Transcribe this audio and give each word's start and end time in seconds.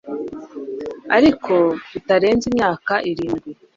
ariko 1.17 1.53
kitarenze 1.89 2.45
imyaka 2.51 2.93
irindwi 3.09 3.51